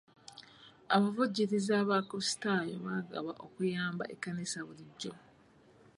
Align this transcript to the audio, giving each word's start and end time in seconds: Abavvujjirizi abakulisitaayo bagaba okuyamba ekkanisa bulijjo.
Abavvujjirizi 0.95 1.71
abakulisitaayo 1.81 2.75
bagaba 2.85 3.31
okuyamba 3.45 4.03
ekkanisa 4.13 4.59
bulijjo. 4.67 5.13